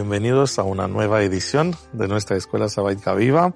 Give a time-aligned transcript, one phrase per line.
[0.00, 3.52] Bienvenidos a una nueva edición de nuestra Escuela Sabática Viva.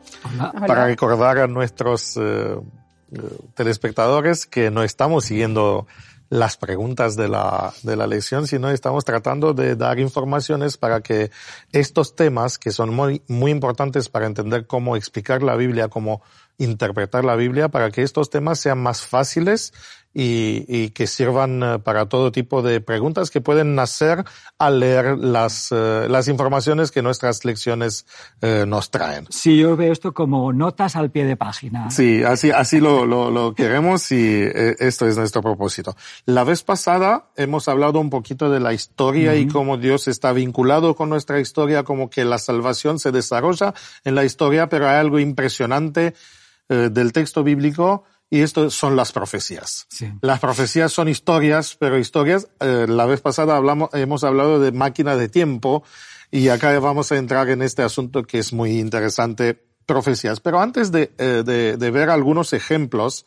[0.67, 3.19] Para recordar a nuestros eh, eh,
[3.55, 5.87] telespectadores que no estamos siguiendo
[6.29, 11.31] las preguntas de la, de la lección, sino estamos tratando de dar informaciones para que
[11.73, 16.21] estos temas, que son muy, muy importantes para entender cómo explicar la Biblia, cómo
[16.59, 19.73] interpretar la Biblia, para que estos temas sean más fáciles
[20.15, 24.25] y, y, que sirvan eh, para todo tipo de preguntas que pueden nacer
[24.59, 28.07] al leer las, uh, las informaciones que nuestras lecciones
[28.41, 29.27] uh, nos traen.
[29.29, 31.91] Sí, yo veo esto como notas al pie de página.
[31.91, 34.43] Sí, así, así lo, lo, lo queremos y
[34.79, 35.97] esto es nuestro propósito.
[36.27, 39.43] La vez pasada hemos hablado un poquito de la historia uh -huh.
[39.43, 43.75] y cómo Dios está vinculado con nuestra historia, como que la salvación se desarrolla
[44.05, 46.15] en la historia, pero hay algo impresionante
[46.69, 49.87] del texto bíblico y esto son las profecías.
[49.91, 50.13] Sí.
[50.21, 55.17] Las profecías son historias, pero historias, eh, la vez pasada hablamos, hemos hablado de máquina
[55.17, 55.85] de tiempo
[56.31, 60.41] y acá vamos a entrar en este asunto que es muy interesante, profecías.
[60.41, 63.27] Pero antes de, eh, de, de ver algunos ejemplos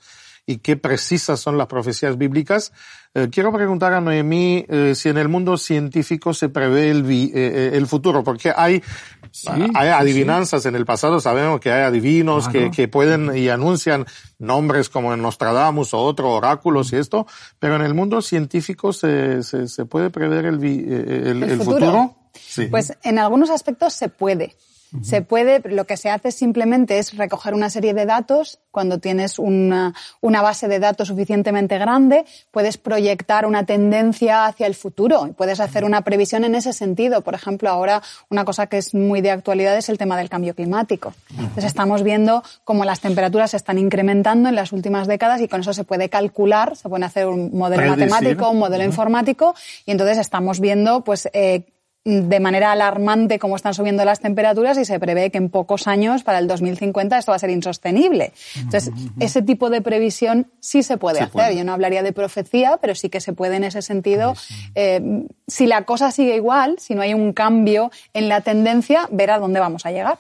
[0.49, 2.71] y qué precisas son las profecías bíblicas,
[3.13, 7.29] eh, quiero preguntar a Noemí eh, si en el mundo científico se prevé el, vi,
[7.35, 8.81] eh, el futuro, porque hay,
[9.29, 10.69] sí, hay adivinanzas sí.
[10.69, 12.71] en el pasado, sabemos que hay adivinos claro.
[12.71, 14.05] que, que, pueden y anuncian
[14.39, 17.27] nombres como en Nostradamus o otros oráculos y esto,
[17.59, 21.73] pero en el mundo científico se, se, se puede prever el, el, el futuro.
[21.73, 22.15] futuro?
[22.33, 22.67] Sí.
[22.67, 24.55] Pues en algunos aspectos se puede.
[25.01, 28.59] Se puede, lo que se hace simplemente es recoger una serie de datos.
[28.71, 34.75] Cuando tienes una, una, base de datos suficientemente grande, puedes proyectar una tendencia hacia el
[34.75, 37.21] futuro y puedes hacer una previsión en ese sentido.
[37.21, 40.55] Por ejemplo, ahora una cosa que es muy de actualidad es el tema del cambio
[40.55, 41.13] climático.
[41.31, 45.61] Entonces estamos viendo cómo las temperaturas se están incrementando en las últimas décadas y con
[45.61, 48.89] eso se puede calcular, se puede hacer un modelo matemático, un modelo uh -huh.
[48.89, 49.55] informático
[49.85, 51.63] y entonces estamos viendo pues eh,
[52.03, 56.23] de manera alarmante cómo están subiendo las temperaturas y se prevé que en pocos años,
[56.23, 58.31] para el 2050, esto va a ser insostenible.
[58.55, 61.33] Entonces, ese tipo de previsión sí se puede hacer.
[61.33, 61.57] Puede.
[61.57, 64.35] Yo no hablaría de profecía, pero sí que se puede en ese sentido.
[64.35, 64.53] Sí.
[64.75, 69.31] Eh, si la cosa sigue igual, si no hay un cambio en la tendencia, ver
[69.31, 70.17] a dónde vamos a llegar.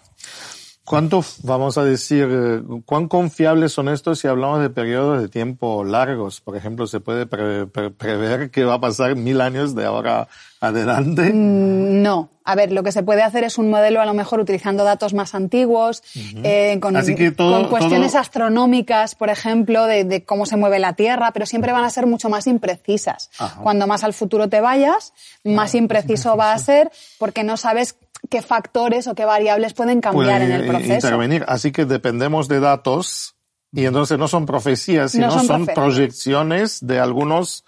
[0.87, 6.39] ¿Cuánto, vamos a decir, cuán confiables son estos si hablamos de periodos de tiempo largos?
[6.39, 10.29] Por ejemplo, ¿se puede pre pre prever qué va a pasar mil años de ahora
[10.61, 11.33] adelante?
[11.33, 12.29] Mm, no.
[12.45, 15.13] A ver, lo que se puede hacer es un modelo a lo mejor utilizando datos
[15.13, 16.41] más antiguos, uh -huh.
[16.45, 16.93] eh, con,
[17.35, 18.21] todo, con, cuestiones todo...
[18.21, 22.07] astronómicas, por ejemplo, de, de, cómo se mueve la Tierra, pero siempre van a ser
[22.07, 23.29] mucho más imprecisas.
[23.37, 23.59] Ajá.
[23.61, 25.11] Cuando más al futuro te vayas,
[25.43, 27.97] más ah, impreciso va a ser porque no sabes
[28.29, 30.93] qué factores o qué variables pueden cambiar Puede en el proceso.
[30.93, 31.45] intervenir.
[31.47, 33.35] Así que dependemos de datos
[33.71, 37.65] y entonces no son profecías, sino no son, son proyecciones de algunos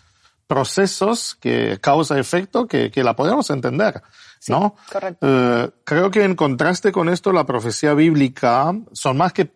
[0.48, 4.02] procesos que causa-efecto que, que la podemos entender.
[4.40, 4.76] Sí, ¿no?
[4.92, 5.28] correcto.
[5.28, 9.52] Eh, creo que en contraste con esto, la profecía bíblica son más que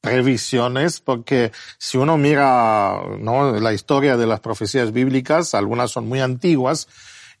[0.00, 3.52] previsiones, porque si uno mira ¿no?
[3.52, 6.88] la historia de las profecías bíblicas, algunas son muy antiguas,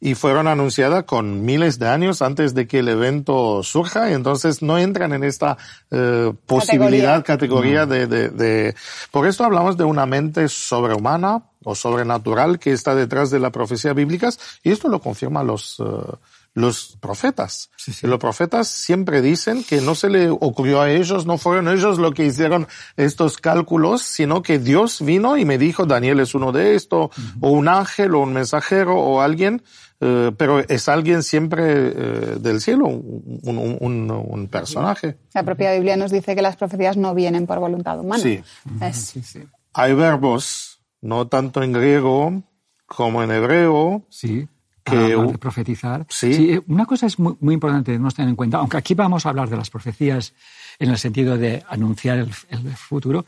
[0.00, 4.10] y fueron anunciadas con miles de años antes de que el evento surja.
[4.10, 5.58] Y entonces no entran en esta
[5.90, 8.74] eh, posibilidad, categoría, categoría de, de, de,
[9.10, 13.94] Por esto hablamos de una mente sobrehumana o sobrenatural que está detrás de las profecías
[13.94, 15.78] bíblicas y esto lo confirman los...
[15.78, 16.16] Uh,
[16.54, 17.70] los profetas.
[17.76, 18.06] Sí, sí.
[18.06, 22.12] Los profetas siempre dicen que no se le ocurrió a ellos, no fueron ellos los
[22.12, 22.66] que hicieron
[22.96, 27.08] estos cálculos, sino que Dios vino y me dijo, Daniel es uno de estos, uh
[27.08, 27.36] -huh.
[27.40, 29.62] o un ángel, o un mensajero, o alguien,
[30.00, 35.18] eh, pero es alguien siempre eh, del cielo, un, un, un, personaje.
[35.34, 38.22] La propia Biblia nos dice que las profecías no vienen por voluntad humana.
[38.22, 38.42] Sí.
[38.80, 38.96] Es...
[38.96, 39.40] sí, sí.
[39.72, 42.42] Hay verbos, no tanto en griego
[42.86, 44.48] como en hebreo, sí
[44.90, 46.06] que de profetizar.
[46.08, 46.58] ¿Sí?
[46.66, 49.48] Una cosa es muy, muy importante no tener en cuenta, aunque aquí vamos a hablar
[49.48, 50.34] de las profecías
[50.80, 52.32] en el sentido de anunciar el,
[52.74, 53.26] futuro,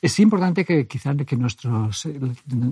[0.00, 2.08] es importante que quizás que nuestros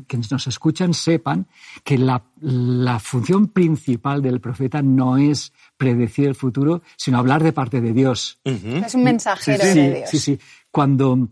[0.07, 1.47] que nos escuchan sepan
[1.83, 7.53] que la, la, función principal del profeta no es predecir el futuro, sino hablar de
[7.53, 8.39] parte de Dios.
[8.45, 10.11] Es un mensajero de Dios.
[10.11, 10.39] Sí, sí.
[10.71, 11.29] Cuando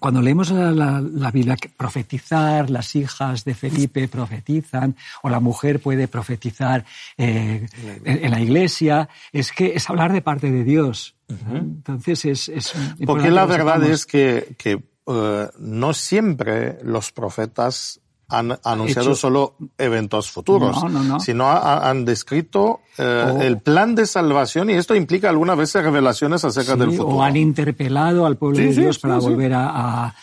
[0.00, 6.08] cuando leemos la, la, Biblia, profetizar, las hijas de Felipe profetizan, o la mujer puede
[6.08, 6.84] profetizar
[7.16, 7.66] eh,
[8.04, 11.14] en, la iglesia, es que es hablar de parte de Dios.
[11.28, 12.48] Entonces es...
[12.48, 12.74] es
[13.06, 18.01] Porque la verdad es que, que uh, no siempre los profetas
[18.32, 20.78] han anunciado solo eventos futuros,
[21.20, 26.76] sino han descrito eh, el plan de salvación y esto implica algunas veces revelaciones acerca
[26.76, 27.16] del futuro.
[27.16, 30.14] O han interpelado al pueblo de Dios para volver a,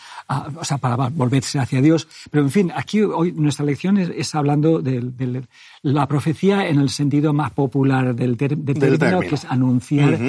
[0.55, 2.07] o sea, para volverse hacia Dios.
[2.31, 5.43] Pero en fin, aquí hoy nuestra lección es, hablando de,
[5.81, 10.19] la profecía en el sentido más popular del, término, que es anunciar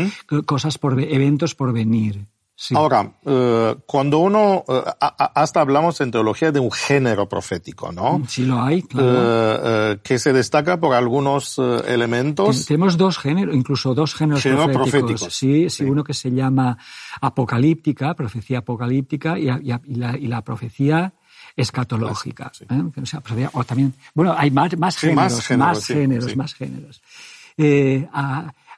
[0.47, 2.27] cosas por eventos por venir.
[2.75, 4.83] Ahora, eh, cuando uno, eh,
[5.35, 8.23] hasta hablamos en teología de un género profético, ¿no?
[8.29, 9.93] Sí lo hay, claro.
[9.93, 12.67] Eh, que se destaca por algunos elementos.
[12.67, 14.43] Tenemos dos géneros, incluso dos géneros
[14.73, 15.35] proféticos.
[15.35, 16.77] Sí, sí, uno que se llama
[17.21, 21.15] apocalíptica, profecía apocalíptica, y, la, profecía
[21.57, 22.53] escatológica.
[23.53, 27.01] O, también, bueno, hay más, más géneros, más géneros, más géneros.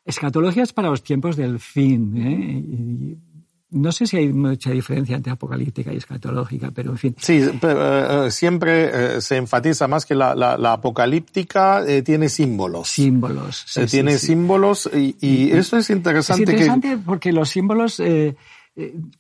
[0.05, 2.17] escatología es para los tiempos del fin.
[2.17, 3.32] ¿eh?
[3.73, 7.17] No sé si hay mucha diferencia entre apocalíptica y escatológica, pero en fin.
[7.19, 12.89] Sí, pero, eh, siempre eh, se enfatiza más que la, la, apocalíptica eh, tiene símbolos.
[12.89, 13.65] Símbolos.
[13.67, 16.45] Sí, tiene símbolos y, y, eso es interesante.
[16.45, 18.01] Es interesante porque los símbolos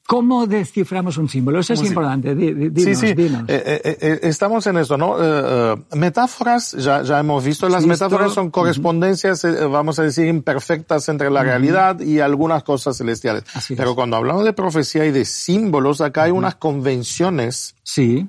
[0.07, 1.61] ¿Cómo desciframos un símbolo?
[1.61, 2.35] Eso es importante.
[2.35, 3.13] Dinos, sí, sí.
[3.13, 3.43] Dinos.
[3.49, 5.17] Eh, eh, eh, estamos en esto, ¿no?
[5.95, 11.43] metáforas, ya, ya hemos visto, las metáforas son correspondencias, vamos a decir, imperfectas entre la
[11.43, 13.45] realidad y algunas cosas celestiales.
[13.77, 17.75] Pero cuando hablamos de profecía y de símbolos, acá hay unas convenciones.
[17.83, 18.29] Sí.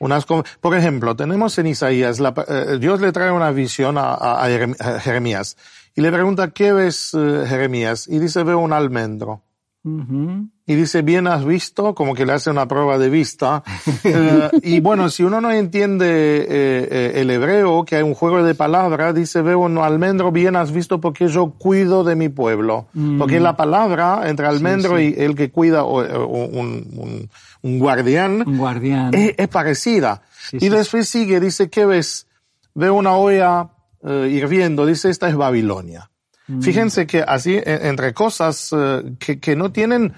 [0.00, 2.34] Unas, por ejemplo, tenemos en Isaías, la,
[2.80, 5.56] Dios le trae una visión a, a, Jeremías
[5.94, 8.08] y le pregunta, ¿qué ves, Jeremías?
[8.08, 9.44] Y dice, veo un almendro.
[9.86, 13.62] Y dice, bien has visto, como que le hace una prueba de vista.
[14.06, 18.42] Eh, y bueno, si uno no entiende eh, eh, el hebreo, que hay un juego
[18.42, 22.86] de palabras, dice, veo un almendro, bien has visto porque yo cuido de mi pueblo.
[22.92, 23.18] Mm.
[23.18, 27.28] Porque la palabra entre almendro y el que cuida, o, un,
[27.62, 29.10] un, guardián, un guardián.
[29.14, 30.22] Es, parecida.
[30.52, 32.26] y después sigue, dice, ¿qué ves?
[32.74, 33.70] Veo una olla
[34.02, 36.10] hirviendo, dice, esta es Babilonia.
[36.46, 36.60] Mm.
[36.60, 40.12] Fíjense que así, e, entre cosas eh, que, que no tienen,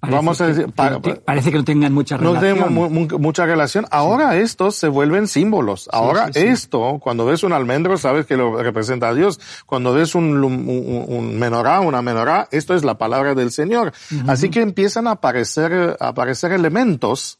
[0.00, 2.58] vamos a decir, parece que no tengan mucha relación.
[2.58, 3.86] No tengan mucha relación.
[3.90, 5.88] Ahora estos se vuelven símbolos.
[5.92, 9.40] Ahora esto, cuando ves un almendro, sabes que lo representa a Dios.
[9.66, 13.92] Cuando ves un, un, menorá, una menorá, esto es la palabra del Señor.
[14.26, 17.38] Así que empiezan a aparecer, a aparecer elementos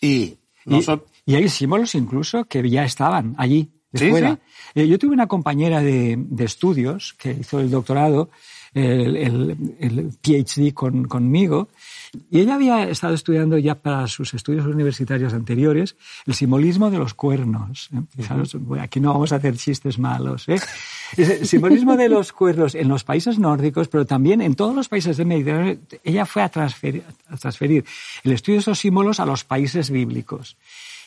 [0.00, 0.38] y,
[1.26, 3.75] y hay símbolos incluso que ya estaban allí.
[3.96, 4.10] Sí,
[4.74, 8.30] eh, yo tuve una compañera de, estudios que hizo el doctorado,
[8.74, 9.56] el,
[10.22, 11.68] PhD conmigo,
[12.30, 17.14] y ella había estado estudiando ya para sus estudios universitarios anteriores el simbolismo de los
[17.14, 17.88] cuernos.
[17.94, 18.80] ¿eh?
[18.80, 20.48] aquí no vamos a hacer chistes malos.
[20.48, 20.60] ¿eh?
[21.16, 25.16] El simbolismo de los cuernos en los países nórdicos, pero también en todos los países
[25.16, 27.84] del Mediterráneo, ella fue a transferir, a transferir
[28.24, 30.56] el estudio de esos símbolos a los países bíblicos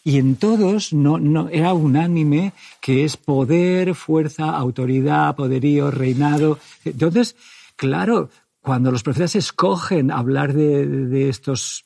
[0.03, 6.59] y en todos no, no, era unánime que es poder, fuerza, autoridad, poderío, reinado.
[6.85, 7.35] Entonces,
[7.75, 8.29] claro,
[8.61, 11.85] cuando los profetas escogen hablar de, de estos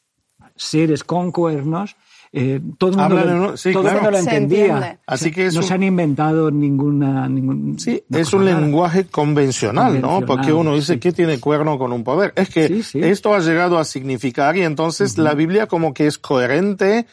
[0.55, 1.95] seres con cuernos,
[2.33, 4.99] eh, todo el mundo, lo, lo entendía.
[5.05, 7.29] Así que no se han inventado ninguna...
[7.29, 10.21] Ningún, sí, es un lenguaje convencional, ¿no?
[10.21, 12.33] Porque uno dice, ¿qué tiene cuerno con un poder?
[12.35, 17.05] Es que esto ha llegado a significar y entonces la Biblia como que es coherente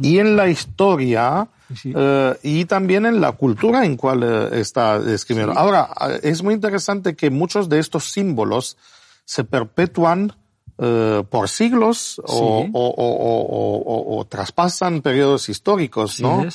[0.00, 1.48] y en la historia...
[1.84, 5.54] Eh, y también en la cultura en cual eh, está escribiendo.
[5.54, 5.88] Ahora,
[6.22, 8.76] es muy interesante que muchos de estos símbolos
[9.24, 10.34] se perpetúan
[10.78, 16.46] eh, por siglos o, o, o, o, traspasan periodos históricos, ¿no?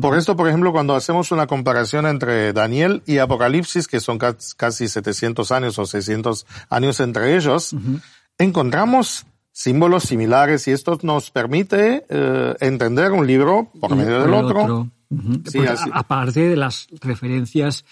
[0.00, 4.88] Por esto, por ejemplo, cuando hacemos una comparación entre Daniel y Apocalipsis, que son casi
[4.88, 7.74] 700 años o 600 años entre ellos,
[8.38, 14.88] encontramos símbolos similares y esto nos permite eh, entender un libro por medio del otro.
[15.92, 17.84] aparte de las referencias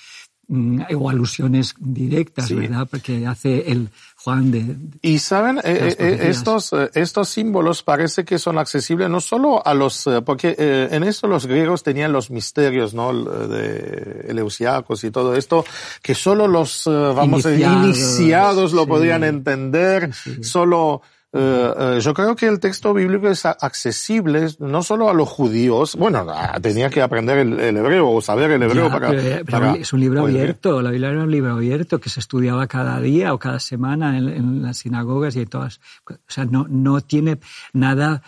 [0.49, 2.89] mm, o alusiones directas, ¿verdad?
[2.91, 3.91] Porque hace el
[4.23, 4.77] Juan de...
[5.01, 10.09] y saben, eh, eh, estos, estos símbolos parece que son accesibles no solo a los,
[10.27, 13.13] porque en esto los griegos tenían los misterios, ¿no?
[13.15, 15.65] De Eleusiacos y todo esto,
[16.03, 20.11] que solo los, vamos, iniciados, iniciados lo podían entender,
[20.43, 25.29] solo eh, eh, yo creo que el texto bíblico es accesible no solo a los
[25.29, 26.27] judíos, bueno,
[26.61, 30.83] tenía que aprender el, hebreo o saber el hebreo para, pero, Es un libro abierto,
[30.83, 34.63] la Biblia era un libro abierto que se estudiaba cada día o cada semana en,
[34.63, 35.81] las sinagogas y en todas.
[36.09, 37.39] O sea, no, no tiene
[37.73, 38.23] nada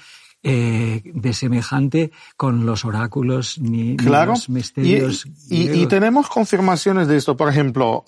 [0.45, 5.27] eh, de semejante con los oráculos ni, los misterios.
[5.51, 7.37] Y, y, tenemos confirmaciones de esto.
[7.37, 8.05] Por ejemplo,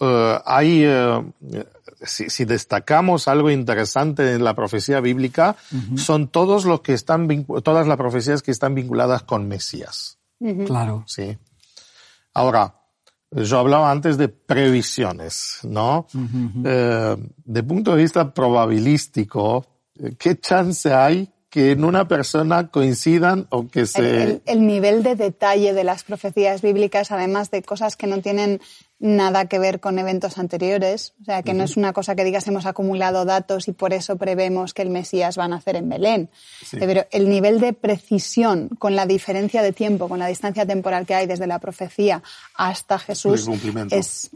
[0.47, 0.87] hay
[2.07, 5.57] si, destacamos algo interesante en la profecía bíblica,
[5.97, 10.19] son todos los que están, todas las profecías que están vinculadas con Mesías.
[10.67, 11.05] Claro.
[11.07, 11.37] Sí.
[12.33, 12.75] Ahora,
[13.31, 16.07] yo hablaba antes de previsiones, ¿no?
[16.65, 19.67] Eh, de punto de vista probabilístico,
[20.19, 24.43] ¿qué chance hay que en una persona coincidan o que se...
[24.45, 28.61] el, nivel de detalle de las profecías bíblicas, además de cosas que no tienen
[29.05, 31.13] nada que ver con eventos anteriores.
[31.21, 34.17] O sea, que no es una cosa que digas hemos acumulado datos y por eso
[34.17, 36.31] prevemos que el Mesías va a nacer en Belén.
[36.71, 41.15] Pero el nivel de precisión con la diferencia de tiempo, con la distancia temporal que
[41.15, 42.23] hay desde la profecía
[42.55, 43.47] hasta Jesús
[43.91, 44.31] es,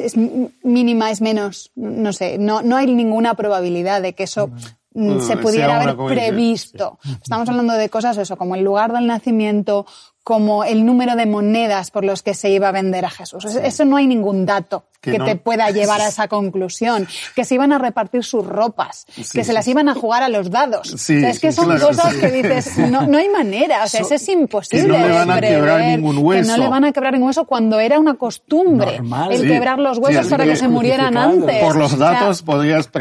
[0.00, 0.16] es,
[0.62, 4.50] mínima, es menos, no sé, no, no hay ninguna probabilidad de que eso
[4.94, 6.98] se pudiera haber previsto.
[7.20, 9.86] Estamos hablando de cosas, eso, como el lugar del nacimiento,
[10.24, 13.44] como el número de monedas por los que se iba a vender a Jesús.
[13.44, 17.06] Eso no hay ningún dato que, te pueda llevar a esa conclusión.
[17.36, 20.50] Que se iban a repartir sus ropas, que se las iban a jugar a los
[20.50, 21.08] dados.
[21.10, 24.84] es que son cosas que dices, no, no hay manera, o sea, eso es imposible.
[24.84, 26.42] Que no le van a quebrar ningún hueso.
[26.42, 29.00] Que no le van a quebrar ningún hueso cuando era una costumbre
[29.30, 31.62] el quebrar los huesos para que se murieran antes.
[31.62, 32.98] Por los datos podrías eh,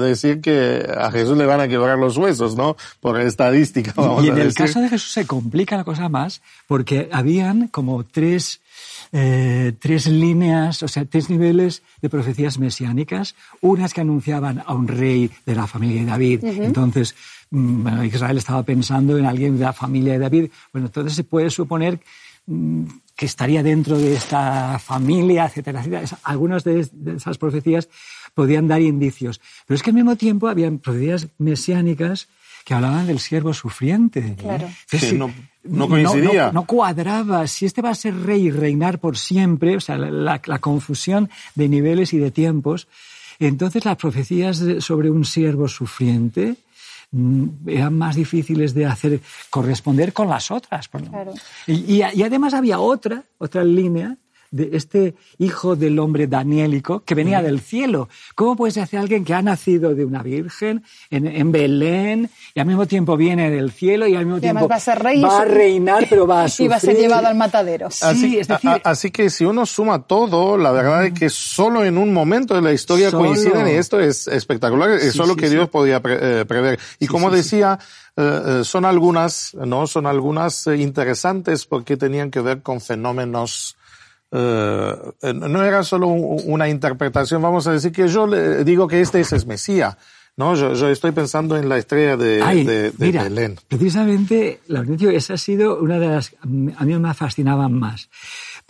[0.00, 2.76] decir que a Jesús le van a quebrar los huesos, ¿no?
[3.00, 3.94] Por estadística.
[4.22, 8.60] y en el caso de Jesús se complica la cosa más porque habían como tres,
[9.10, 14.86] eh, tres líneas, o sea, tres niveles de profecías mesiánicas, unas que anunciaban a un
[14.86, 16.44] rey de la familia de David.
[16.44, 17.16] Entonces,
[17.50, 20.50] mm, Israel estaba pensando en alguien de la familia de David.
[20.72, 21.98] Bueno, entonces se puede suponer
[22.46, 22.84] mm,
[23.16, 26.18] que estaría dentro de esta familia, etcétera, etcétera.
[26.22, 27.88] Algunas de esas profecías
[28.32, 29.40] podían dar indicios.
[29.66, 32.28] Pero es que al mismo tiempo habían profecías mesiánicas
[32.64, 34.36] que hablaban del siervo sufriente.
[34.38, 34.68] Claro.
[35.14, 35.32] no,
[35.88, 36.52] coincidía.
[36.52, 37.46] No, cuadraba.
[37.46, 41.68] Si este va a ser rey y reinar por siempre, o sea, la, confusión de
[41.68, 42.88] niveles y de tiempos,
[43.38, 46.56] entonces las profecías sobre un siervo sufriente
[47.10, 50.88] mm, eran más difíciles de hacer corresponder con las otras.
[50.88, 51.34] Claro.
[51.66, 54.16] y, además había otra, otra línea
[54.50, 58.08] de este hijo del hombre daniélico que venía del cielo.
[58.34, 62.86] ¿Cómo puede ser alguien que ha nacido de una virgen en, Belén y al mismo
[62.86, 66.44] tiempo viene del cielo y al mismo tiempo va a, va a reinar, pero va
[66.44, 66.60] a sufrir?
[66.60, 67.86] Y va a ser llevado al matadero.
[67.86, 71.96] Así, es decir, así que si uno suma todo, la verdad es que solo en
[71.96, 74.90] un momento de la historia coinciden y esto es espectacular.
[74.90, 76.78] es solo que Dios podía eh, prever.
[76.98, 77.78] Y como decía,
[78.16, 79.86] eh, eh, son algunas, ¿no?
[79.86, 83.76] Son algunas interesantes porque tenían que ver con fenómenos
[84.32, 84.94] eh,
[85.34, 89.46] no era solo una interpretación, vamos a decir que yo le digo que este es
[89.46, 89.96] Mesías.
[90.36, 92.38] No, yo, yo, estoy pensando en la estrella de,
[92.96, 93.58] de, Belén.
[93.68, 98.08] Precisamente, Laurencio, esa ha sido una de las, a mí me fascinaban más.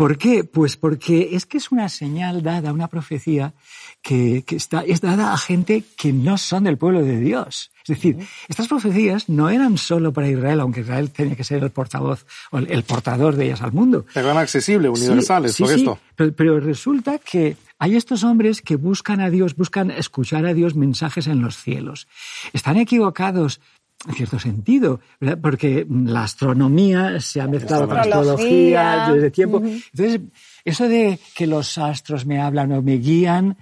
[0.01, 0.45] ¿Por qué?
[0.45, 3.53] Pues porque es que es una señal dada, una profecía
[4.01, 7.71] que, que está, es dada a gente que no son del pueblo de Dios.
[7.87, 8.17] Es decir,
[8.49, 12.57] estas profecías no eran solo para Israel, aunque Israel tenía que ser el portavoz o
[12.61, 14.07] el, portador de ellas al mundo.
[14.15, 15.99] Eran accesibles, universales, por esto.
[16.17, 20.77] Pero, pero, resulta que hay estos hombres que buscan a Dios, buscan escuchar a Dios
[20.77, 22.09] mensajes en los cielos.
[22.55, 23.61] Están equivocados
[24.09, 25.01] en cierto sentido,
[25.43, 29.11] porque la astronomía se ha mezclado con la astrología.
[29.13, 29.59] desde tiempo.
[29.59, 30.21] Entonces,
[30.65, 33.57] eso de que los astros me hablan o me guían,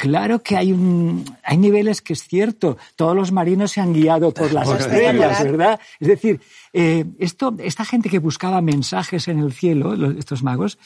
[0.00, 2.78] Claro que hay un, hay niveles que es cierto.
[2.96, 5.78] Todos los marinos se han guiado por las estrellas, ¿verdad?
[6.00, 6.40] Es decir,
[6.72, 10.78] eh, esto, esta gente que buscaba mensajes en el cielo, estos magos,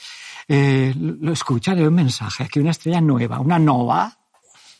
[0.48, 4.18] eh, lo escuchan de un mensaje, aquí una estrella nueva, una nova,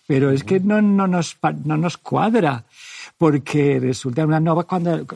[0.09, 2.64] pero es que no, no, nos, no nos cuadra,
[3.18, 5.06] porque resulta una nova cuando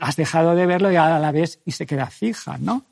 [0.00, 2.84] has dejado de verlo y a la vez y se queda fija, ¿no?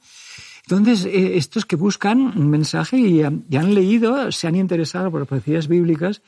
[0.68, 5.66] Entonces, eh, estos que buscan un mensaje y, han leído, se han interesado por profecías
[5.66, 6.22] bíblicas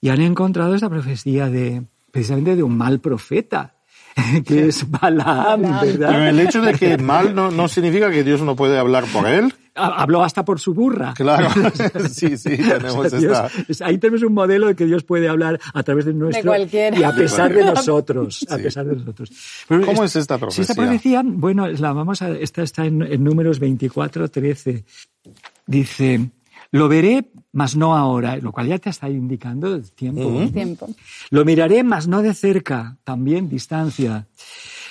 [0.00, 3.74] y han encontrado esta profecía de, precisamente de un mal profeta,
[4.46, 6.08] que es Balaam, ¿verdad?
[6.08, 9.26] Pero el hecho de que mal no, no significa que Dios no puede hablar por
[9.26, 9.52] él.
[9.74, 11.14] Habló hasta por su burra.
[11.14, 11.48] Claro,
[12.10, 13.50] sí, sí, tenemos esta.
[13.84, 17.02] Ahí tenemos un modelo de que Dios puede hablar a través de nuestro de y
[17.02, 19.30] a pesar de, nosotros, a pesar de nosotros.
[19.68, 20.62] ¿Cómo es esta profecía?
[20.62, 24.84] esta profecía, bueno, la vamos a, esta está en, en números 24, 13.
[25.66, 26.30] Dice,
[26.74, 30.44] lo veré, mas no ahora, lo cual ya te está indicando el tiempo.
[30.52, 30.88] tiempo.
[31.30, 34.26] Lo miraré, mas no de cerca, también distancia.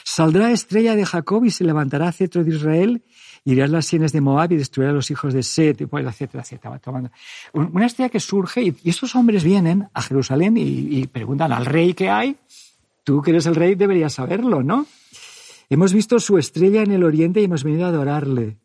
[0.06, 3.04] Saldrá estrella de Jacob y se levantará cetro de Israel,
[3.46, 6.80] irá a las sienes de Moab y destruirá a los hijos de Set, etcétera, etcétera.
[6.80, 7.12] Tomando.
[7.54, 12.10] Una estrella que surge y, estos hombres vienen a Jerusalén y, preguntan al rey que
[12.10, 12.38] hay.
[13.04, 14.86] Tú que eres el rey deberías saberlo, ¿no?
[15.70, 18.58] Hemos visto su estrella en el oriente y hemos venido a adorarle.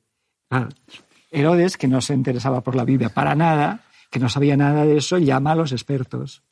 [1.31, 3.81] Herodes, que no se interesaba por la Biblia para nada,
[4.11, 6.43] que no sabía nada de eso, llama a los expertos.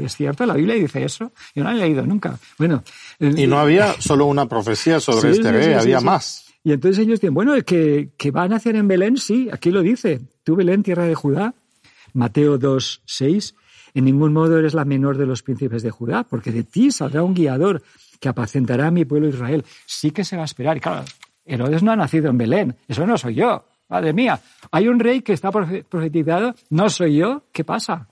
[0.00, 0.44] ¿Es cierto?
[0.46, 1.32] ¿La Biblia dice eso?
[1.54, 2.38] Yo no la he leído nunca.
[2.58, 2.82] Bueno.
[3.20, 6.47] Y no había solo una profecía sobre este rey, había más.
[6.64, 9.82] Y entonces ellos dicen, bueno, que, que va a nacer en Belén, sí, aquí lo
[9.82, 10.20] dice.
[10.44, 11.54] Tú, Belén, tierra de Judá,
[12.12, 13.54] Mateo 2, 6,
[13.94, 17.22] en ningún modo eres la menor de los príncipes de Judá, porque de ti saldrá
[17.22, 17.82] un guiador
[18.20, 19.64] que apacentará a mi pueblo Israel.
[19.86, 20.76] Sí que se va a esperar.
[20.76, 21.04] Y claro,
[21.44, 23.64] Herodes no ha nacido en Belén, eso no soy yo.
[23.88, 24.38] Madre mía,
[24.70, 28.08] hay un rey que está profetizado, no soy yo, ¿qué pasa?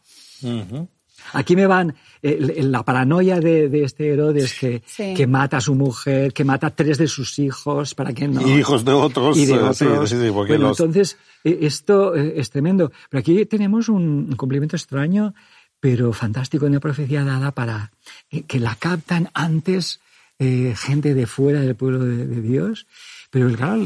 [1.32, 1.94] Aquí me van
[2.34, 6.98] la paranoia de, este Herodes que, que, mata a su mujer, que mata a tres
[6.98, 8.46] de sus hijos, para que no.
[8.46, 9.36] Y hijos de otros.
[9.36, 10.10] Y de otros.
[10.10, 12.92] Sí, sí, porque Entonces, eh, esto eh, es tremendo.
[13.10, 15.34] Pero aquí tenemos un cumplimiento extraño,
[15.80, 17.92] pero fantástico, una profecía dada para
[18.46, 20.00] que la captan antes
[20.38, 22.86] gente de fuera del pueblo de Dios
[23.30, 23.84] pero el claro,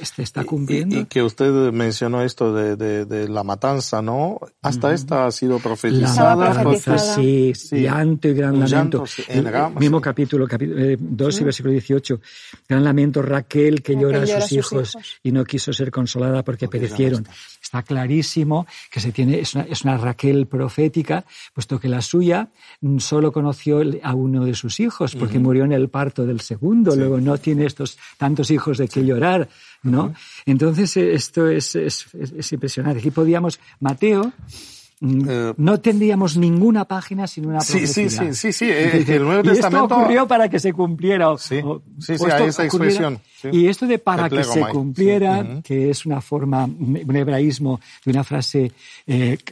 [0.00, 1.00] este está cumpliendo.
[1.00, 4.38] Y, que usted mencionó esto de, de, de la matanza, ¿no?
[4.62, 6.54] Hasta esta ha sido profetizada.
[6.54, 9.04] La sí, sí, llanto y gran lamento.
[9.28, 9.46] el,
[9.78, 12.20] mismo capítulo, capítulo 2 y versículo 18.
[12.68, 17.26] Gran lamento Raquel que llora a sus, hijos, y no quiso ser consolada porque, perecieron.
[17.64, 21.24] Está clarísimo que se tiene, es una, es una Raquel profética,
[21.54, 22.50] puesto que la suya
[22.98, 27.20] solo conoció a uno de sus hijos, porque murió en el parto del segundo, luego
[27.20, 29.48] no tiene estos tantos hijos de qué llorar,
[29.82, 30.12] ¿no?
[30.44, 33.00] Entonces eh, esto es, es, es, impresionante.
[33.00, 38.08] Aquí podíamos, Mateo, mm, no tendríamos ninguna página sin una profecía.
[38.08, 39.84] Sí, sí, sí, sí, eh, el Nuevo Testamento...
[39.84, 41.36] esto ocurrió para que se cumpliera.
[41.38, 41.60] Sí,
[41.98, 43.20] sí, sí, hay esa expresión.
[43.52, 48.24] Y esto de para que se cumpliera, que es una forma, un hebraísmo de una
[48.24, 48.72] frase,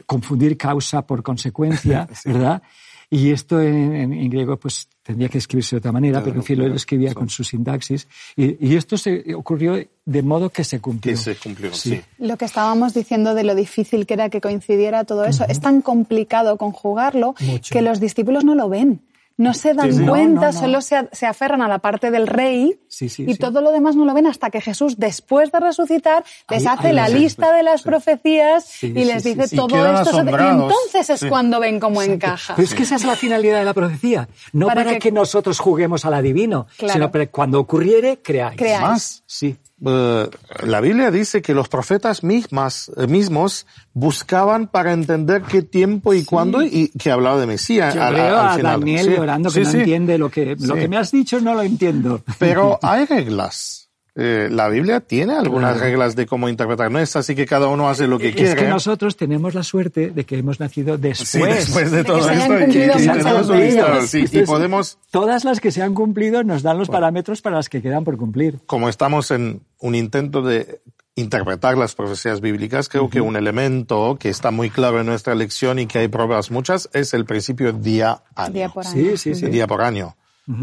[0.05, 2.61] confundir causa por consecuencia, ¿verdad?
[3.13, 6.73] Y esto en, griego pues tendría que escribirse de otra manera, pero en fin lo
[6.73, 8.07] escribía con su sintaxis.
[8.35, 11.13] Y, esto se ocurrió de modo que se cumplió.
[11.13, 12.01] Que se cumplió, sí.
[12.17, 15.83] Lo que estábamos diciendo de lo difícil que era que coincidiera todo eso, es tan
[15.83, 17.35] complicado conjugarlo
[17.69, 18.99] que los discípulos no lo ven
[19.37, 23.61] no se dan cuenta, solo se, se, aferran a la parte del rey y todo
[23.61, 27.51] lo demás no lo ven hasta que Jesús, después de resucitar, les hace la lista
[27.53, 30.17] de las profecías y les dice todo esto.
[30.17, 32.55] Y entonces es cuando ven cómo encaja.
[32.55, 34.29] Pero es que esa es la finalidad de la profecía.
[34.51, 35.11] No para, que...
[35.11, 38.57] nosotros juguemos al adivino, sino para que cuando ocurriere, creáis.
[38.57, 38.81] creáis.
[38.81, 39.57] Más, sí.
[39.85, 40.29] Eh,
[40.65, 46.23] la Biblia dice que los profetas mismas, eh, mismos buscaban para entender qué tiempo y
[46.23, 47.95] cuándo y que hablaba de Mesías.
[47.95, 51.53] al, a Daniel llorando que no entiende lo que, lo que me has dicho, no
[51.53, 52.21] lo entiendo.
[52.39, 53.82] Pero hay reglas.
[54.15, 56.91] Eh, la Biblia tiene algunas reglas de cómo interpretar.
[56.91, 58.49] No es así que cada uno hace lo que quiere.
[58.49, 61.29] Es que nosotros tenemos la suerte de que hemos nacido después.
[61.29, 64.17] Sí, después de, todo esto.
[64.17, 64.99] Y, y, podemos...
[65.09, 68.17] Todas las que se han cumplido nos dan los parámetros para las que quedan por
[68.17, 68.59] cumplir.
[68.67, 70.81] Como estamos en un intento de
[71.15, 75.79] interpretar las profecías bíblicas, creo que un elemento que está muy claro en nuestra lección
[75.79, 78.53] y que hay pruebas muchas es el principio día-año.
[78.53, 78.93] Día por año.
[78.93, 79.47] Sí, sí, sí.
[79.47, 80.15] Día por año.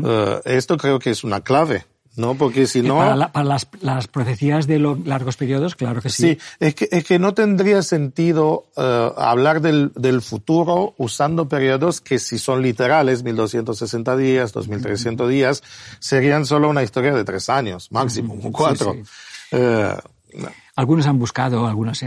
[0.04, 1.84] Eh, esto creo que es una clave
[2.16, 2.34] ¿no?
[2.34, 2.96] Porque si no...
[2.96, 6.22] Para, las, las, profecías de largos periodos, claro que sí.
[6.22, 12.00] Sí, es que, es que no tendría sentido uh, hablar del, del futuro usando periodos
[12.00, 15.62] que si son literales, 1260 días, 2300 días,
[15.98, 18.92] serían solo una historia de tres años, máximo, cuatro.
[18.92, 19.02] Sí,
[19.50, 19.56] sí.
[19.56, 20.46] Uh,
[20.76, 22.02] algunos han buscado, algunos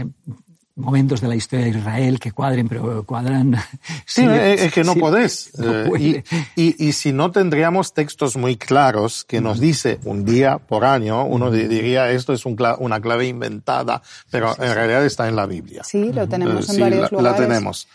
[0.76, 3.56] momentos de la historia de Israel que cuadren, pero cuadran.
[4.06, 5.50] Sí, es que no podés.
[5.58, 6.22] Eh,
[6.56, 11.24] y, y, si no tendríamos textos muy claros que nos dice un día por año,
[11.24, 15.82] uno diría esto es un una clave inventada, pero en realidad está en la Biblia.
[15.84, 17.88] Sí, lo tenemos en varios la, La tenemos.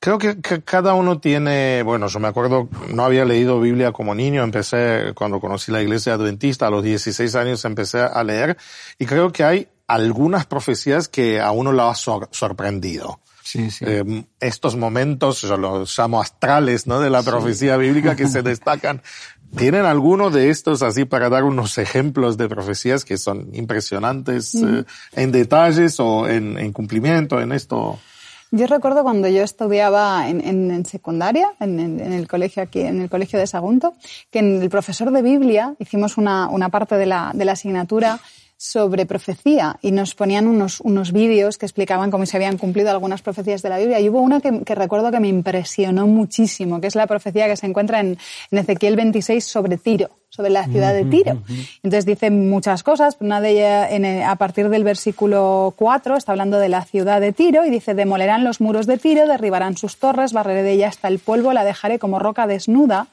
[0.00, 4.14] Creo que, que, cada uno tiene, bueno, yo me acuerdo, no había leído Biblia como
[4.14, 8.56] niño, empecé cuando conocí la iglesia adventista, a los 16 años empecé a leer,
[8.98, 13.20] y creo que hay algunas profecías que a uno lo ha sorprendido.
[13.42, 13.84] Sí, sí.
[13.88, 17.00] Eh, estos momentos, yo los llamo astrales, ¿no?
[17.00, 19.02] De la profecía bíblica que se destacan.
[19.56, 24.84] ¿Tienen alguno de estos así para dar unos ejemplos de profecías que son impresionantes eh,
[25.12, 27.98] en detalles o en, en, cumplimiento en esto?
[28.50, 33.08] Yo recuerdo cuando yo estudiaba en, en, secundaria, en, en, el colegio aquí, en el
[33.08, 33.94] colegio de Sagunto,
[34.30, 38.20] que en el profesor de Biblia hicimos una, una parte de la, de la asignatura
[38.58, 43.22] sobre profecía y nos ponían unos, unos vídeos que explicaban cómo se habían cumplido algunas
[43.22, 44.00] profecías de la Biblia.
[44.00, 47.56] Y hubo una que, que recuerdo que me impresionó muchísimo, que es la profecía que
[47.56, 48.18] se encuentra en,
[48.50, 51.40] en Ezequiel 26 sobre Tiro, sobre la ciudad de Tiro.
[51.84, 56.58] Entonces dice muchas cosas, una de ellas en a partir del versículo 4 está hablando
[56.58, 60.32] de la ciudad de Tiro y dice, demolerán los muros de Tiro, derribarán sus torres,
[60.32, 63.06] barreré de ella hasta el polvo, la dejaré como roca desnuda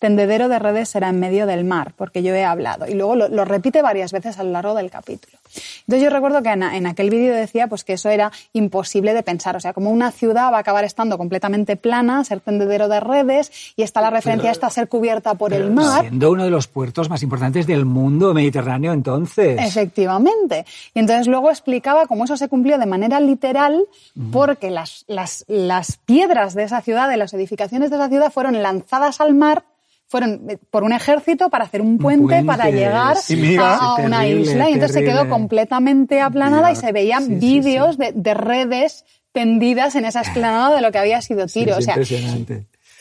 [0.00, 2.86] tendedero de redes será en medio del mar, porque yo he hablado.
[2.88, 5.38] Y luego lo, repite varias veces a lo largo del capítulo.
[5.80, 9.56] Entonces yo recuerdo que en, aquel vídeo decía pues que eso era imposible de pensar.
[9.56, 13.52] O sea, como una ciudad va a acabar estando completamente plana, ser tendedero de redes,
[13.76, 16.00] y está la referencia esta a ser cubierta por el mar.
[16.00, 19.60] Siendo uno de los puertos más importantes del mundo mediterráneo entonces.
[19.60, 20.64] Efectivamente.
[20.94, 23.84] Y entonces luego explicaba cómo eso se cumplió de manera literal,
[24.32, 28.62] porque las, las, las piedras de esa ciudad, de las edificaciones de esa ciudad, fueron
[28.62, 29.64] lanzadas al mar
[30.10, 34.68] fueron eh, por un ejército para hacer un puente, para llegar a, una isla.
[34.68, 40.22] y entonces se quedó completamente aplanada y se veían vídeos de, redes tendidas en esa
[40.22, 41.76] esplanada de lo que había sido Tiro.
[41.76, 41.96] o sea,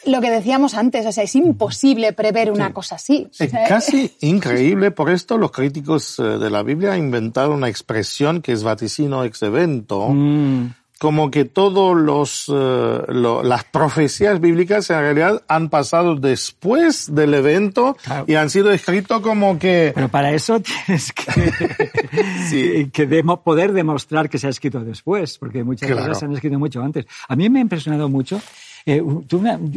[0.06, 3.28] lo que decíamos antes, o sea, es imposible prever una cosa así.
[3.39, 8.41] Es casi increíble, por esto los críticos eh, de la Biblia han inventado una expresión
[8.43, 14.99] que es vaticino ex evento, mm como que todos los eh, las profecías bíblicas en
[14.99, 20.59] realidad han pasado después del evento y han sido escritos como que pero para eso
[20.85, 26.33] tienes que, que poder demostrar que se ha escrito después porque muchas cosas se han
[26.33, 27.05] escrito mucho antes.
[27.27, 28.41] A mí me ha impresionado mucho
[28.89, 29.04] eh,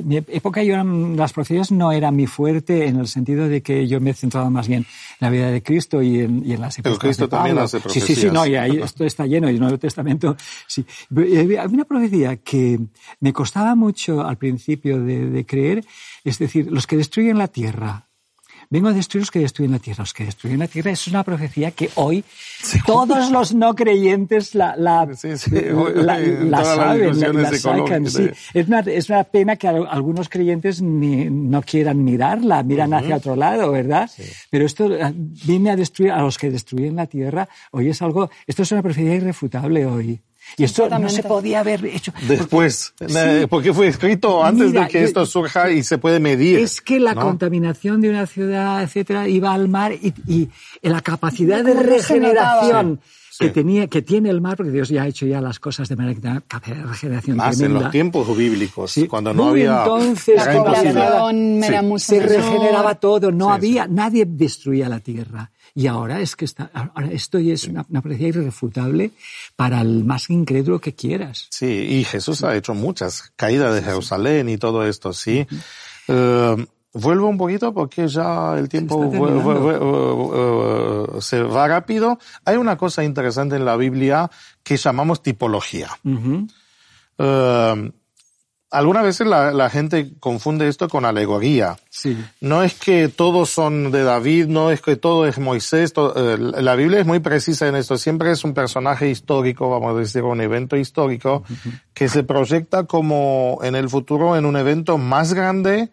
[0.05, 4.01] mi época yo las profecías no era mi fuerte en el sentido de que yo
[4.01, 6.81] me he centrado más bien en la vida de Cristo y en, y en las
[6.83, 8.07] Pero Cristo también hace profecías.
[8.07, 10.85] Sí, sí, sí, no, y ahí esto está lleno, y el Nuevo Testamento, sí.
[11.11, 12.79] Había una profecía que
[13.21, 15.85] me costaba mucho al principio de, de creer,
[16.25, 18.09] es decir, los que destruyen la tierra,
[18.73, 20.03] vengo a destruir los que destruyen la tierra.
[20.03, 22.25] Los que destruyen la tierra es una profecía que hoy
[22.87, 25.15] todos los no creyentes la, la, la,
[26.65, 28.07] saben, la, sacan.
[28.07, 28.31] Sí.
[28.55, 33.37] Es, una, es una pena que algunos creyentes ni, no quieran mirarla, miran hacia otro
[33.37, 34.11] lado, ¿verdad?
[34.49, 37.49] Pero esto ah, viene a destruir a los que destruyen la tierra.
[37.73, 40.23] Hoy es algo, esto es una profecía irrefutable hoy.
[40.57, 42.13] Y esto no se podía haber hecho.
[42.29, 42.95] Después,
[43.49, 46.59] porque, fue escrito antes de que esto surja y se puede medir.
[46.59, 50.49] Es que la contaminación de una ciudad, etcétera, iba al mar y, y
[50.83, 53.01] la capacidad de regeneración
[53.39, 55.97] que tenía, que tiene el mar, porque Dios ya ha hecho ya las cosas de
[55.97, 56.43] manera que tenga
[56.87, 59.81] regeneración Más en los tiempos bíblicos, cuando no había...
[59.83, 60.41] Entonces,
[61.99, 65.51] se regeneraba todo, no había, nadie destruía la tierra.
[65.75, 69.13] Y ahora es que está, ahora esto es una, una profecía irrefutable
[69.57, 71.49] para el más incrédulo que quieras.
[71.51, 75.47] Sí, y Jesús ha hecho muchas, caídas de Jerusalén y todo esto, sí.
[76.09, 79.11] Uh, vuelvo un poquito porque ya el tiempo
[81.21, 82.19] se, se va rápido.
[82.45, 84.31] Hay una cosa interesante en la Biblia
[84.63, 85.89] que llamamos tipología.
[86.05, 86.47] Uh
[88.73, 91.77] algunas veces la, la, gente confunde esto con alegoría.
[91.91, 92.19] Sí.
[92.41, 95.93] No es que todos son de David, no es que todo es Moisés.
[95.97, 97.99] Eh, la Biblia es muy precisa en esto.
[97.99, 101.45] Siempre es un personaje histórico, vamos a decir, un evento histórico,
[101.93, 105.91] que se proyecta como en el futuro en un evento más grande,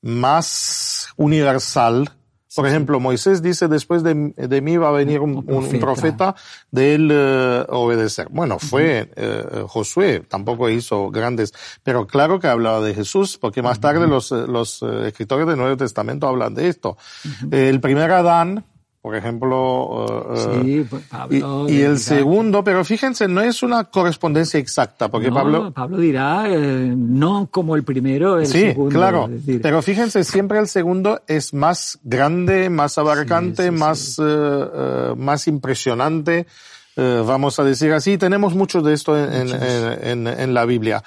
[0.00, 2.15] más universal,
[2.56, 5.44] por ejemplo, Moisés dice, después de, mí va a venir un,
[5.78, 6.34] profeta.
[6.70, 8.28] de él eh, obedecer.
[8.30, 13.78] Bueno, fue eh, Josué, tampoco hizo grandes, pero claro que hablaba de Jesús, porque más
[13.78, 16.96] tarde los, los eh, escritores del Nuevo Testamento hablan de esto.
[17.50, 18.64] el primer Adán,
[19.06, 20.24] por ejemplo.
[20.64, 25.70] sí, pues, Pablo, y, el segundo, pero fíjense, no es una correspondencia exacta, porque Pablo.
[25.72, 29.30] Pablo dirá, eh, no como el primero, el sí, claro.
[29.62, 36.48] Pero fíjense, siempre el segundo es más grande, más abarcante, más, eh, eh, más impresionante.
[36.96, 39.50] vamos a decir así, tenemos mucho de esto en,
[40.02, 41.04] en, en, la Biblia.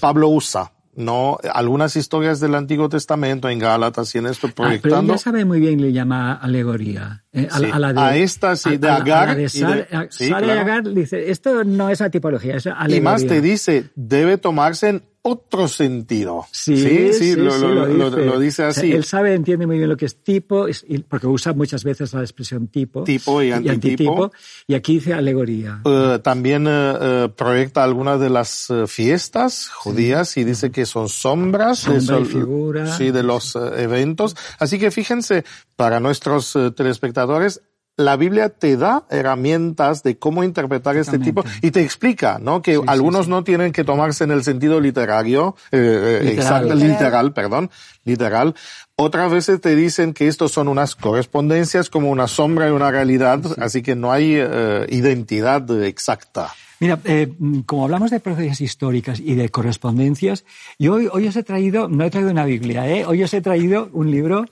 [0.00, 4.96] Pablo usa no algunas historias del Antiguo Testamento en Gálatas y en esto proyectando.
[4.96, 7.24] Ah, pero ya sabe muy bien le llama alegoría.
[7.32, 9.36] Eh, a, la de, a, esta sí, de Agar.
[9.36, 12.96] de Agar dice, esto no es la tipología, es alegoría.
[12.96, 16.46] Y más te dice, debe tomarse en otro sentido.
[16.50, 18.64] Sí, sí, lo, dice.
[18.64, 18.92] así.
[18.92, 20.66] él sabe, entiende muy bien lo que es tipo,
[21.08, 23.04] porque usa muchas veces la expresión tipo.
[23.04, 24.32] Tipo y antitipo.
[24.66, 25.80] Y, aquí dice alegoría.
[25.84, 31.80] Eh, también eh, eh, proyecta algunas de las fiestas judías y dice que son sombras.
[31.80, 32.96] Sombra figuras.
[32.96, 34.36] Sí, de los eventos.
[34.58, 35.44] Así que fíjense,
[35.76, 37.62] para nuestros telespectadores,
[37.96, 42.62] la Biblia te da herramientas de cómo interpretar este tipo y te explica, ¿no?
[42.62, 46.78] Que algunos no tienen que tomarse en el sentido literario, eh, eh literal.
[46.78, 47.70] literal, perdón,
[48.04, 48.54] literal.
[48.96, 53.40] Otras veces te dicen que estos son unas correspondencias como una sombra y una realidad,
[53.58, 56.52] así que no hay eh, identidad exacta.
[56.80, 57.32] Mira, eh,
[57.64, 60.44] como hablamos de profecías históricas y de correspondencias,
[60.80, 63.04] yo hoy, hoy os he traído, no he traído una Biblia, ¿eh?
[63.06, 64.46] hoy os he traído un libro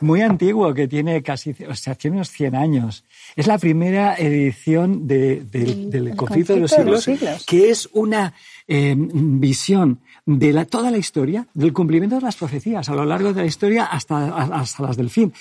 [0.00, 3.04] muy antiguo, que tiene casi, o sea, tiene unos 100 años.
[3.36, 8.34] Es la primera edición de, del conflicto, de los siglos, que es una
[8.66, 13.32] eh, visión de la, toda la historia, del cumplimiento de las profecías a lo largo
[13.32, 15.32] de la historia hasta, hasta las del fin.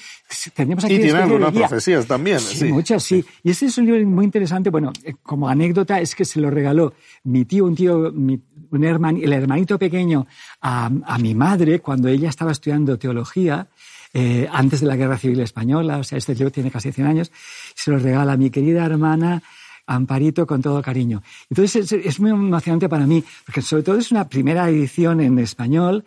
[0.54, 2.40] Tenemos aquí y tiene algunas profecías también.
[2.40, 3.24] Sí, muchas, sí.
[3.44, 4.70] Y este es un libro muy interesante.
[4.70, 6.94] Bueno, eh, como anécdota es que se lo regaló
[7.24, 8.40] mi tío, un tío, mi,
[8.72, 10.28] un el hermanito pequeño
[10.62, 13.68] a, a mi madre cuando ella estaba estudiando teología
[14.14, 17.32] eh, antes de la Guerra Civil Española, o sea, este libro tiene casi 100 años,
[17.76, 19.42] se lo regala a mi querida hermana
[19.86, 21.24] Amparito con todo cariño.
[21.50, 26.06] Entonces es, muy emocionante para mí, porque sobre todo es una primera edición en español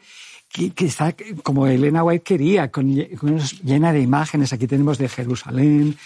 [0.49, 4.53] que, está como Elena White quería, con, llena de imágenes.
[4.53, 5.97] Aquí tenemos de Jerusalén,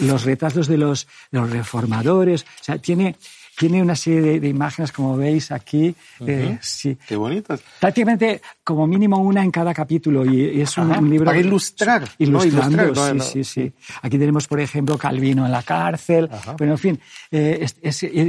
[0.00, 2.42] los retratos de los, de los reformadores.
[2.42, 3.16] O sea, tiene,
[3.60, 5.94] tiene una serie de, imágenes, como veis aquí.
[6.26, 6.96] Eh, sí.
[7.06, 7.60] Qué bonitas.
[7.78, 11.26] Prácticamente como mínimo una en cada capítulo y, es un, libro...
[11.26, 12.08] Para ilustrar.
[12.16, 13.72] Ilustrando, sí, sí, sí.
[14.00, 16.30] Aquí tenemos, por ejemplo, Calvino en la cárcel.
[16.56, 17.00] Bueno, en fin.
[17.30, 17.66] Eh,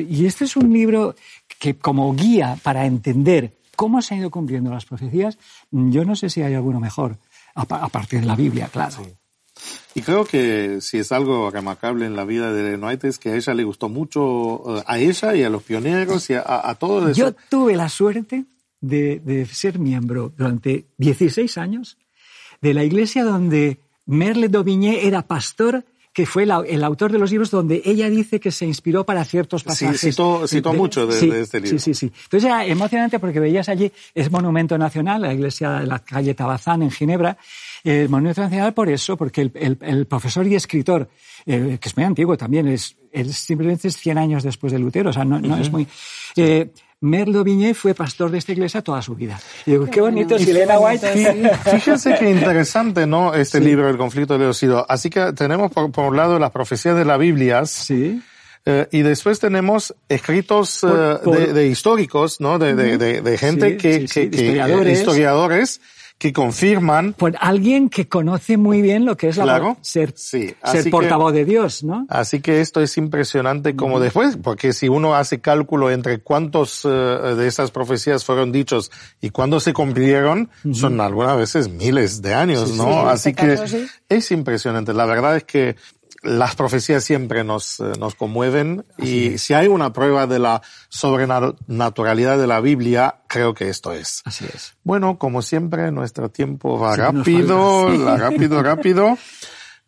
[0.10, 1.16] y este es un libro
[1.58, 5.38] que como guía para entender cómo se han ido cumpliendo las profecías,
[5.72, 7.20] yo no sé si hay alguno mejor,
[7.56, 8.98] a, partir de la Biblia, claro.
[9.94, 13.36] Y creo que si es algo remarcable en la vida de White es que a
[13.36, 17.12] ella le gustó mucho, eh, a ella y a los pioneros y a, a todos.
[17.12, 17.20] Eso.
[17.20, 18.46] Yo tuve la suerte
[18.80, 21.98] de, de, ser miembro durante 16 años
[22.62, 27.52] de la iglesia donde Merle Daubigné era pastor que fue el autor de los libros
[27.52, 30.02] donde ella dice que se inspiró para ciertos pasajes.
[30.02, 31.80] Sí, citó, mucho de, este libro.
[31.80, 32.12] Sí, sí, sí.
[32.24, 36.82] Entonces era emocionante porque veías allí, es monumento nacional, la iglesia de la calle Tabazán
[36.82, 37.38] en Ginebra,
[37.86, 41.10] el monumento nacional por eso, porque el, profesor y escritor,
[41.46, 42.98] eh, que es muy antiguo también, es,
[43.30, 45.88] simplemente es 100 años después de Lutero, o sea, no, no es muy...
[46.36, 46.72] Eh,
[47.02, 49.40] Merlo Viñé fue pastor de esta iglesia toda su vida.
[49.66, 51.50] Y digo, qué bonito es Elena White.
[51.72, 53.34] Fíjense qué interesante, ¿no?
[53.34, 54.86] Este libro, El conflicto de los ídolos.
[54.88, 57.66] Así que tenemos por, un lado las profecías de la Biblia.
[57.66, 58.22] Sí.
[58.68, 62.60] Eh, y después tenemos escritos de, históricos, ¿no?
[62.60, 65.00] De, de, gente que, que, historiadores.
[65.00, 65.82] historiadores
[66.22, 67.14] que confirman.
[67.14, 70.56] Por alguien que conoce muy bien lo que es la ser, ser
[70.92, 72.06] portavoz de Dios, ¿no?
[72.10, 76.90] Así que esto es impresionante como después, porque si uno hace cálculo entre cuántos eh,
[76.90, 82.76] de esas profecías fueron dichos y cuándo se cumplieron, son algunas veces miles de años,
[82.76, 83.10] ¿no?
[83.10, 83.58] Así que
[84.08, 84.94] es impresionante.
[84.94, 85.76] La verdad es que
[86.24, 92.38] las profecías siempre nos, eh, nos conmueven y si hay una prueba de la sobrenaturalidad
[92.38, 94.22] de la Biblia, creo que esto es.
[94.26, 94.76] Así es.
[94.84, 99.18] Bueno, como siempre, nuestro tiempo va rápido, rápido, rápido.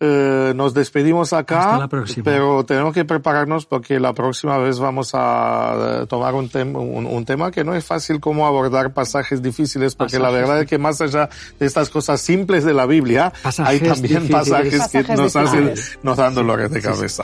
[0.06, 1.88] Eh, nos despedimos acá,
[2.26, 7.52] pero tenemos que prepararnos porque la próxima vez vamos a eh, tomar un, un, tema
[7.52, 11.30] que no es fácil como abordar pasajes difíciles, porque la verdad es que más allá
[11.58, 16.36] de estas cosas simples de la Biblia, hay también pasajes, que nos hacen, nos dan
[16.36, 17.24] dolores de cabeza.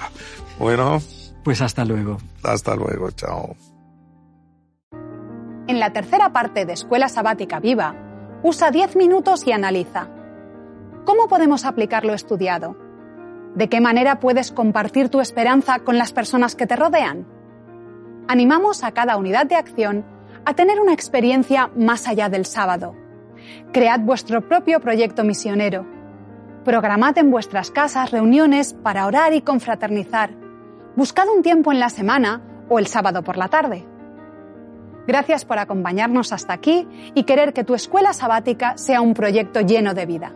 [0.57, 1.01] Bueno.
[1.43, 2.17] Pues hasta luego.
[2.43, 3.57] Hasta luego, chao.
[5.67, 7.93] En la tercera parte de Escuela Sabática Viva,
[8.41, 10.07] usa 10 minutos y analiza
[11.09, 12.77] ¿Cómo podemos aplicar lo estudiado?
[13.55, 17.25] ¿De qué manera puedes compartir tu esperanza con las personas que te rodean?
[18.27, 20.05] Animamos a cada unidad de acción
[20.45, 22.93] a tener una experiencia más allá del sábado.
[23.73, 25.83] Cread vuestro propio proyecto misionero.
[26.63, 30.29] Programad en vuestras casas reuniones para orar y confraternizar.
[30.95, 33.83] Buscad un tiempo en la semana o el sábado por la tarde.
[35.07, 39.95] Gracias por acompañarnos hasta aquí y querer que tu escuela sabática sea un proyecto lleno
[39.95, 40.35] de vida.